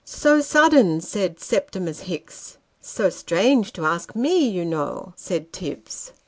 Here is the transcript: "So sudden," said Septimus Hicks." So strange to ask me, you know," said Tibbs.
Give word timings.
"So 0.03 0.41
sudden," 0.41 0.99
said 0.99 1.39
Septimus 1.39 1.99
Hicks." 1.99 2.57
So 2.95 3.11
strange 3.11 3.71
to 3.73 3.85
ask 3.85 4.15
me, 4.15 4.49
you 4.49 4.65
know," 4.65 5.13
said 5.15 5.53
Tibbs. 5.53 6.11